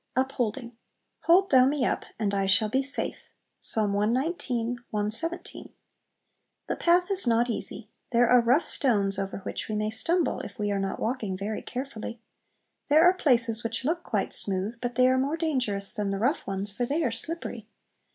Upholding. 0.15 0.75
"Hold 1.25 1.51
Thou 1.51 1.65
me 1.67 1.85
up, 1.85 2.05
and 2.17 2.33
I 2.33 2.47
shall 2.47 2.69
be 2.69 2.81
safe." 2.81 3.29
Ps. 3.61 3.75
cxix. 3.75 3.91
117. 4.89 5.73
The 6.65 6.75
path 6.75 7.11
is 7.11 7.27
not 7.27 7.51
easy. 7.51 7.87
There 8.11 8.27
are 8.27 8.41
rough 8.41 8.65
stones 8.65 9.19
over 9.19 9.41
which 9.41 9.67
we 9.69 9.75
may 9.75 9.91
stumble, 9.91 10.39
if 10.39 10.57
we 10.57 10.71
are 10.71 10.79
not 10.79 10.99
walking 10.99 11.37
very 11.37 11.61
carefully. 11.61 12.19
There 12.89 13.03
are 13.03 13.13
places 13.13 13.63
which 13.63 13.85
look 13.85 14.01
quite 14.01 14.33
smooth, 14.33 14.81
but 14.81 14.95
they 14.95 15.05
are 15.07 15.19
more 15.19 15.37
dangerous 15.37 15.93
than 15.93 16.09
the 16.09 16.17
rough 16.17 16.47
ones, 16.47 16.71
for 16.73 16.83
they 16.87 17.03
are 17.03 17.11
slippery. 17.11 17.67